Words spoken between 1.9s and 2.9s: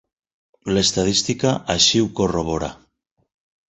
ho corrobora.